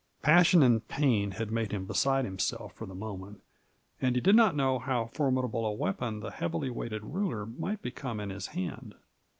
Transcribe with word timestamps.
Passion 0.23 0.63
and 0.63 0.87
pain 0.87 1.29
had 1.29 1.51
made 1.51 1.71
him 1.71 1.85
beside 1.85 2.25
himself 2.25 2.73
for 2.73 2.87
the 2.87 2.95
moment, 2.95 3.43
and 4.01 4.15
he 4.15 4.19
did 4.19 4.35
not 4.35 4.55
know 4.55 4.79
how 4.79 5.05
formidable 5.13 5.63
a 5.63 5.71
weapon 5.73 6.21
the 6.21 6.31
heavily 6.31 6.71
weighted 6.71 7.03
ruler 7.03 7.45
might 7.45 7.83
become 7.83 8.19
in 8.19 8.31
his 8.31 8.47
hand. 8.47 8.95